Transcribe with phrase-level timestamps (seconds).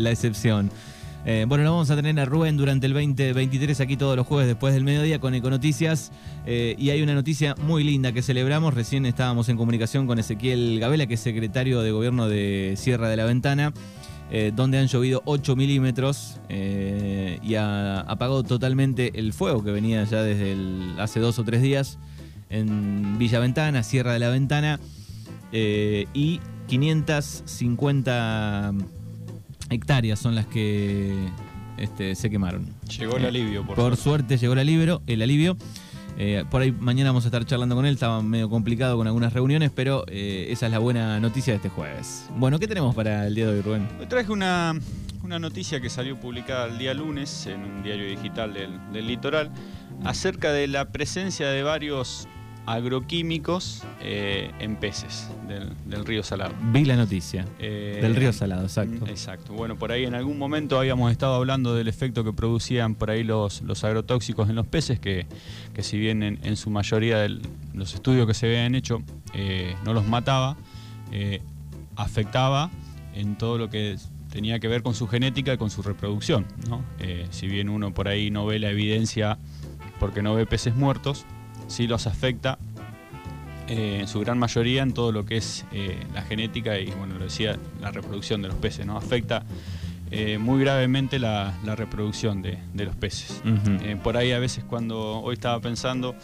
[0.00, 0.70] la excepción.
[1.26, 4.46] Eh, bueno, lo vamos a tener a Rubén durante el 2023 aquí todos los jueves
[4.46, 6.12] después del mediodía con Econoticias.
[6.46, 8.74] Eh, y hay una noticia muy linda que celebramos.
[8.74, 13.16] Recién estábamos en comunicación con Ezequiel Gabela, que es secretario de gobierno de Sierra de
[13.16, 13.72] la Ventana.
[14.32, 20.22] Eh, donde han llovido 8 milímetros y ha apagado totalmente el fuego que venía ya
[20.22, 20.54] desde
[21.02, 21.98] hace dos o tres días
[22.48, 24.78] en Villa Ventana, Sierra de la Ventana,
[25.52, 26.38] y
[26.68, 28.72] 550
[29.70, 31.14] hectáreas son las que
[31.78, 32.66] este, se quemaron.
[32.98, 34.36] Llegó el alivio, por, por suerte.
[34.36, 35.02] llegó el alivio.
[35.06, 35.56] El alivio.
[36.18, 39.32] Eh, por ahí mañana vamos a estar charlando con él, estaba medio complicado con algunas
[39.32, 42.26] reuniones, pero eh, esa es la buena noticia de este jueves.
[42.36, 43.88] Bueno, ¿qué tenemos para el día de hoy, Rubén?
[43.98, 44.74] Hoy traje una,
[45.22, 49.50] noticia que salió publicada el día lunes en un diario digital del, del litoral
[50.04, 52.28] acerca de la presencia de varios
[52.66, 56.54] agroquímicos eh, en peces del, río Salado.
[56.72, 57.46] Vi la noticia.
[57.58, 59.06] Eh, del río Salado, exacto.
[59.06, 59.52] Exacto.
[59.52, 63.24] Bueno, por ahí en algún momento habíamos estado hablando del efecto que producían por ahí
[63.24, 65.26] los, los agrotóxicos en los peces, que,
[65.78, 67.40] si bien en, su mayoría de
[67.74, 69.02] los estudios que se habían hecho
[69.34, 70.56] eh, no los mataba,
[71.96, 72.70] afectaba
[73.14, 73.96] en todo lo que
[74.30, 76.46] tenía que ver con su genética y con su reproducción.
[77.30, 79.38] si bien uno por ahí no ve la evidencia
[79.98, 81.26] porque no ve peces muertos,
[81.70, 82.58] sí los afecta
[83.68, 87.14] eh, en su gran mayoría en todo lo que es eh, la genética y, bueno,
[87.16, 88.96] lo decía, la reproducción de los peces, ¿no?
[88.96, 89.44] Afecta
[90.10, 93.40] eh, muy gravemente la, reproducción de, los peces.
[94.02, 96.16] por ahí a veces cuando, hoy estaba pensando,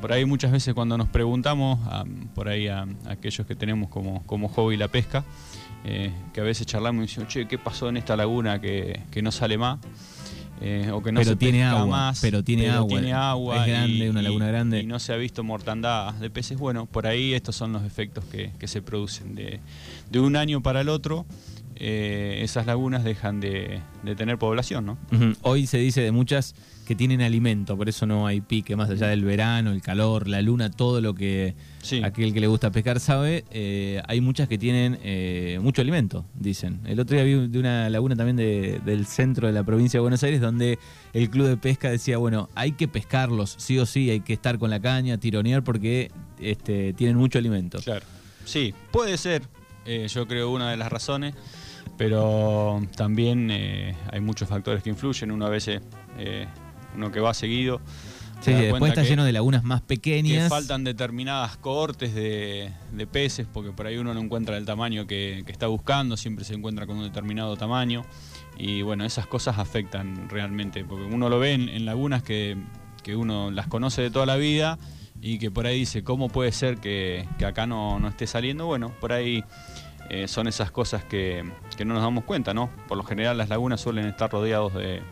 [0.00, 1.78] por ahí muchas veces cuando nos preguntamos,
[2.34, 5.24] por ahí a, aquellos que tenemos como, como hobby la pesca,
[5.84, 9.30] que a veces charlamos y decimos, che, ¿qué pasó en esta laguna que, que no
[9.30, 9.78] sale más?
[10.66, 12.88] Eh, o que no se tiene agua, más, pero tiene agua.
[12.88, 13.60] Tiene agua.
[13.60, 14.80] Es grande, una laguna grande.
[14.80, 16.56] Y no se ha visto mortandad de peces.
[16.56, 19.34] Bueno, por ahí estos son los efectos que, se producen.
[19.34, 19.60] De,
[20.10, 21.26] de, un año para el otro,
[21.76, 23.80] eh, esas lagunas dejan de,
[24.16, 24.98] tener población, ¿no?
[25.42, 26.54] Hoy se dice de muchas
[26.86, 30.40] que tienen alimento, por eso no hay pique, más allá del verano, el calor, la
[30.42, 31.54] luna, todo lo que
[32.02, 36.80] aquel que le gusta pescar sabe, eh, hay muchas que tienen eh, mucho alimento, dicen.
[36.84, 40.22] El otro día vi de una laguna también del centro de la provincia de Buenos
[40.22, 40.78] Aires, donde
[41.12, 44.58] el club de pesca decía, bueno, hay que pescarlos, sí o sí, hay que estar
[44.58, 47.78] con la caña, tironear, porque este, tienen mucho alimento.
[47.78, 48.04] Claro.
[48.44, 49.42] Sí, puede ser,
[50.08, 51.34] yo creo, una de las razones
[51.96, 55.30] pero también eh, hay muchos factores que influyen.
[55.30, 55.80] Uno a veces,
[56.18, 56.46] eh,
[56.94, 57.80] uno que va seguido.
[58.40, 60.44] Sí, después está lleno de lagunas más pequeñas.
[60.44, 62.72] Que faltan determinadas cohortes de,
[63.10, 66.86] peces, porque por ahí uno no encuentra el tamaño que, está buscando, siempre se encuentra
[66.86, 68.04] con un determinado tamaño.
[68.58, 72.58] Y bueno, esas cosas afectan realmente, porque uno lo ve en, lagunas que,
[73.16, 74.78] uno las conoce de toda la vida
[75.22, 78.66] y que por ahí dice, ¿cómo puede ser que, acá no, no esté saliendo?
[78.66, 79.42] Bueno, por ahí
[80.10, 81.42] eh, son esas cosas que,
[81.78, 82.70] no nos damos cuenta, ¿no?
[82.88, 85.02] Por lo general las lagunas suelen estar rodeados de,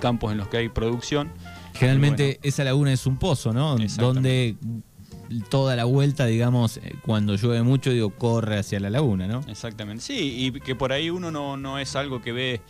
[0.00, 1.30] campos en los que hay producción.
[1.74, 3.76] Generalmente esa laguna es un pozo, ¿no?
[3.76, 4.56] Donde
[5.48, 9.42] toda la vuelta, digamos, eh, cuando llueve mucho, digo, corre hacia la laguna, ¿no?
[9.46, 12.60] Exactamente, sí, y que por ahí uno no, es algo que ve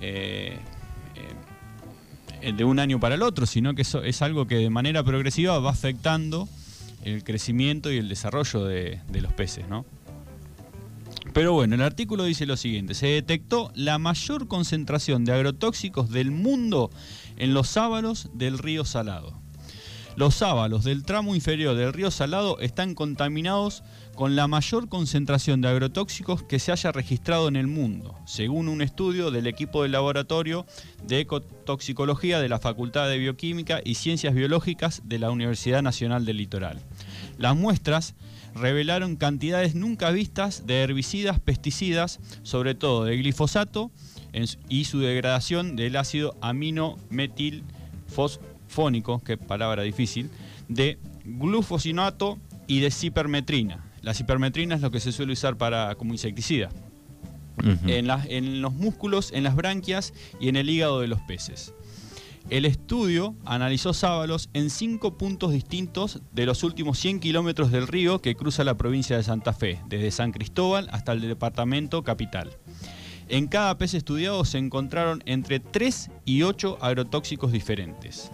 [0.00, 0.58] eh,
[2.42, 5.58] de un año para el otro, sino que eso es algo que de manera progresiva
[5.58, 6.48] va afectando
[7.04, 9.86] el crecimiento y el desarrollo de, de los peces, ¿no?
[11.32, 16.32] Pero bueno, el artículo dice lo siguiente, se detectó la mayor concentración de agrotóxicos del
[16.32, 16.90] mundo
[17.36, 19.40] en los sábalos del río Salado.
[20.16, 23.84] Los sábalos del tramo inferior del río Salado están contaminados
[24.16, 28.82] con la mayor concentración de agrotóxicos que se haya registrado en el mundo, según un
[28.82, 30.66] estudio del equipo del laboratorio
[31.06, 36.38] de ecotoxicología de la Facultad de Bioquímica y Ciencias Biológicas de la Universidad Nacional del
[36.38, 36.80] Litoral.
[37.40, 38.14] Las muestras
[38.54, 43.90] revelaron cantidades nunca vistas de herbicidas, pesticidas, sobre todo de glifosato
[44.68, 50.28] y su degradación del ácido aminometilfosfónico, que palabra difícil,
[50.68, 52.36] de glufosinato
[52.66, 53.86] y de cipermetrina.
[54.02, 56.68] La cipermetrina es lo que se suele usar para, como insecticida.
[57.86, 61.72] en, en los músculos, en las branquias y en el hígado de los peces.
[62.50, 68.20] El estudio analizó sábalos en cinco puntos distintos de los últimos 100 kilómetros del río
[68.20, 72.50] que cruza la provincia de Santa Fe, desde San Cristóbal hasta el departamento capital.
[73.28, 78.32] En cada pez estudiado se encontraron entre 3 y 8 agrotóxicos diferentes.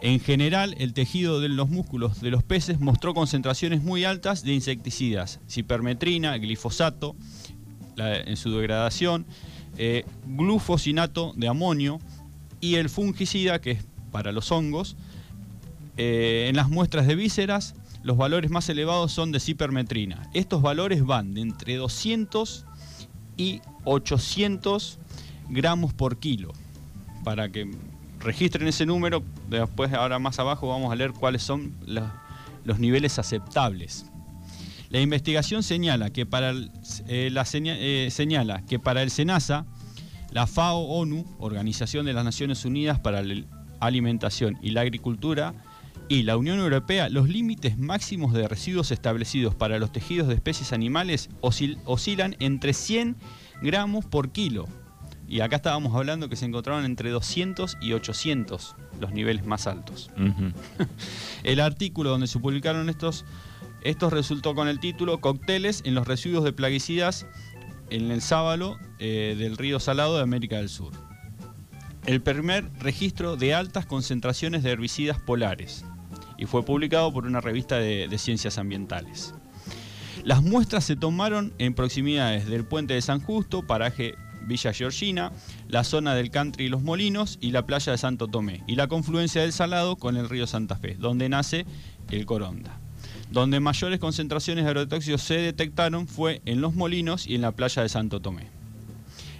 [0.00, 4.52] En general, el tejido de los músculos de los peces mostró concentraciones muy altas de
[4.52, 7.16] insecticidas, cipermetrina, glifosato
[7.96, 9.26] en su degradación,
[9.76, 11.98] eh, glufosinato de amonio,
[12.60, 14.96] y el fungicida, que es para los hongos.
[15.96, 20.30] Eh, en las muestras de vísceras, los valores más elevados son de cipermetrina.
[20.34, 22.64] Estos valores van de entre 200
[23.36, 24.98] y 800
[25.48, 26.52] gramos por kilo.
[27.24, 27.70] Para que
[28.20, 31.74] registren ese número, después ahora más abajo vamos a leer cuáles son
[32.64, 34.06] los, niveles aceptables.
[34.90, 36.70] La investigación señala que para el,
[37.08, 39.66] eh, la eh, señala que para el SENASA,
[40.30, 43.44] la FAO-ONU, Organización de las Naciones Unidas para la
[43.80, 45.54] Alimentación y la Agricultura,
[46.08, 50.72] y la Unión Europea, los límites máximos de residuos establecidos para los tejidos de especies
[50.72, 53.16] animales oscilan entre 100
[53.60, 54.66] gramos por kilo.
[55.28, 60.10] Y acá estábamos hablando que se encontraron entre 200 y 800 los niveles más altos.
[61.44, 63.26] el artículo donde se publicaron estos,
[63.82, 67.26] estos resultó con el título Cócteles en los residuos de plaguicidas
[67.90, 70.92] en el sábalo eh, del río Salado de América del Sur.
[72.06, 75.84] El primer registro de altas concentraciones de herbicidas polares
[76.38, 79.34] y fue publicado por una revista de, ciencias ambientales.
[80.24, 85.32] Las muestras se tomaron en proximidades del puente de San Justo, paraje Villa Georgina,
[85.68, 88.88] la zona del Country y Los Molinos y la playa de Santo Tomé, y la
[88.88, 91.66] confluencia del Salado con el río Santa Fe, donde nace
[92.10, 92.80] el Coronda.
[93.30, 97.82] Donde mayores concentraciones de agrotóxicos se detectaron fue en Los Molinos y en la playa
[97.82, 98.48] de Santo Tomé.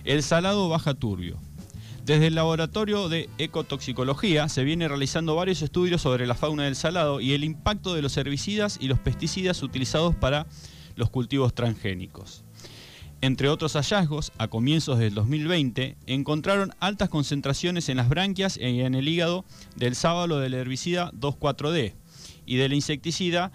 [0.05, 1.39] El Salado baja turbio,
[2.09, 7.21] desde el laboratorio de ecotoxicología se viene realizando varios estudios sobre la fauna del salado
[7.21, 10.47] y el impacto de los herbicidas y los pesticidas utilizados para
[10.97, 12.45] los cultivos transgénicos.
[13.21, 18.95] Entre otros hallazgos, a comienzos del 2020, encontraron altas concentraciones en las branquias y en
[18.95, 19.45] el hígado
[19.77, 21.95] del sábalo del herbicida 2,4-D
[22.47, 23.53] y del insecticida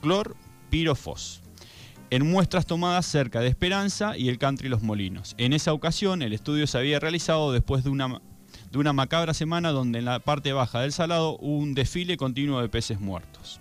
[0.00, 1.42] clorpirofos
[2.10, 5.34] en muestras tomadas cerca de Esperanza y el country Los Molinos.
[5.38, 8.20] En esa ocasión, el estudio se había realizado después de una,
[8.70, 12.60] de una macabra semana donde en la parte baja del Salado hubo un desfile continuo
[12.60, 13.58] de peces muertos.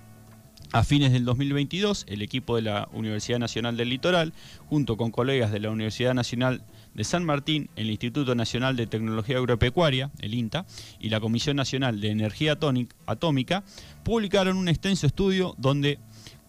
[0.73, 4.33] A fines del 2022, el equipo de la Universidad Nacional del Litoral,
[4.65, 6.63] junto con colegas de la Universidad Nacional
[6.95, 10.65] de San Martín, el Instituto Nacional de Tecnología Agropecuaria, el INTA,
[10.99, 12.57] y la Comisión Nacional de Energía
[13.05, 13.63] Atómica,
[14.03, 15.99] publicaron un extenso estudio donde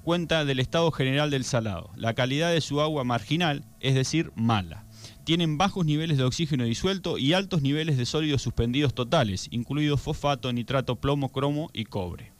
[0.05, 1.91] cuenta del estado general del salado.
[1.94, 4.87] La calidad de su agua marginal, es decir, mala.
[5.25, 10.50] Tienen bajos niveles de oxígeno disuelto y altos niveles de sólidos suspendidos totales, incluidos fosfato,
[10.50, 12.34] nitrato, plomo, cromo y cobre.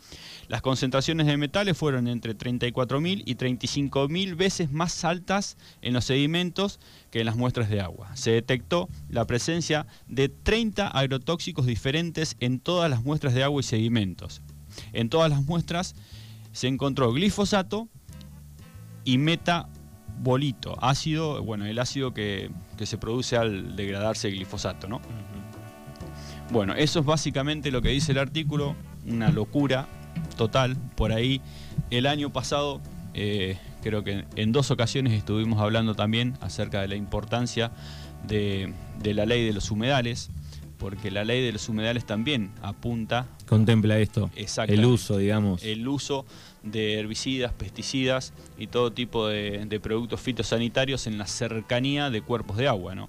[0.49, 6.81] Las concentraciones de metales fueron entre 34.000 y 35.000 veces más altas en los sedimentos
[7.11, 8.15] que en las muestras de agua.
[8.15, 13.65] Se detectó la presencia de 30 agrotóxicos diferentes en todas las muestras de agua y
[13.65, 14.43] sedimentos.
[14.93, 15.95] En todas las muestras
[16.53, 17.89] se encontró glifosato
[19.05, 22.51] y metabolito, ácido, bueno, el ácido que,
[22.83, 25.01] se produce al degradarse el glifosato, ¿no?
[26.51, 28.77] Bueno, eso es básicamente lo que dice el artículo,
[29.07, 29.89] una locura
[30.37, 30.77] total.
[30.97, 31.41] Por ahí,
[31.91, 32.81] el año pasado,
[33.15, 37.73] eh, creo que en dos ocasiones estuvimos hablando también acerca de la importancia
[38.27, 38.73] de,
[39.03, 40.31] de la ley de los humedales
[40.85, 43.27] porque la ley de los humedales también apunta.
[43.47, 44.31] Contempla esto.
[44.67, 45.63] El uso, digamos.
[45.65, 46.27] El uso
[46.63, 52.69] de herbicidas, pesticidas y todo tipo de, productos fitosanitarios en la cercanía de cuerpos de
[52.69, 53.09] agua, ¿no?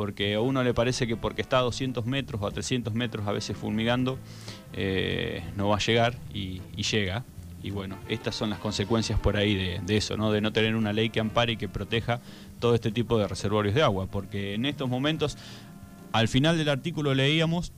[0.00, 3.26] Porque a uno le parece que porque está a 200 metros o a 300 metros
[3.26, 4.18] a veces fumigando,
[4.72, 7.22] eh, no va a llegar y, llega.
[7.62, 10.32] Y bueno, estas son las consecuencias por ahí de, de, eso, ¿no?
[10.32, 12.22] De no tener una ley que ampare y que proteja
[12.60, 14.06] todo este tipo de reservorios de agua.
[14.06, 15.36] Porque en estos momentos
[16.12, 17.70] al final del artículo leíamos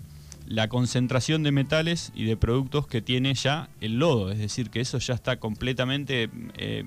[0.47, 4.81] la concentración de metales y de productos que tiene ya el lodo, es decir, que
[4.81, 6.31] eso ya está completamente...
[6.57, 6.85] Eh,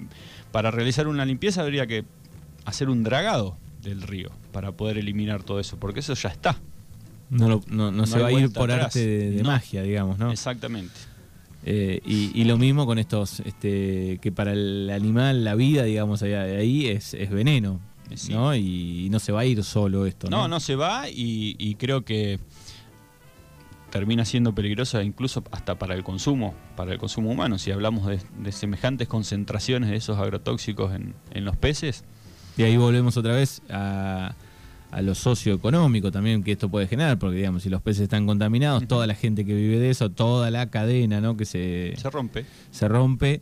[0.54, 2.06] para realizar una limpieza habría que
[2.64, 6.58] hacer un dragado del río para poder eliminar todo eso, porque eso ya está.
[7.30, 10.32] No, se va a ir por arte de, magia, digamos, ¿no?
[10.32, 10.94] Exactamente.
[11.68, 16.44] Eh, y, lo mismo con estos, este, que para el animal la vida, digamos, allá
[16.44, 17.80] de ahí es, es veneno.
[18.30, 18.56] ¿no?
[18.56, 20.30] Y, no se va a ir solo esto.
[20.30, 22.40] No, no, se va y, creo que
[23.90, 27.58] termina siendo peligrosa incluso hasta para el consumo, para el consumo humano.
[27.58, 32.04] Si hablamos de, semejantes concentraciones de esos agrotóxicos en, los peces.
[32.58, 34.34] Y ahí volvemos otra vez a,
[35.02, 39.08] lo socioeconómico también que esto puede generar, porque digamos, si los peces están contaminados, toda
[39.08, 41.36] la gente que vive de eso, toda la cadena, ¿no?
[41.36, 42.46] Que se, se rompe.
[42.72, 43.42] Se rompe.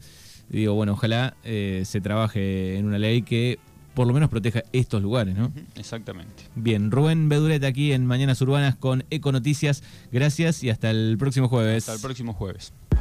[0.49, 3.59] Digo, bueno, ojalá eh, se trabaje en una ley que
[3.93, 5.51] por lo menos proteja estos lugares, ¿no?
[5.75, 6.43] Exactamente.
[6.55, 9.83] Bien, Rubén Beduret aquí en Mañanas Urbanas con Eco Noticias.
[10.11, 11.83] Gracias y hasta el próximo jueves.
[11.83, 12.73] Hasta el próximo jueves.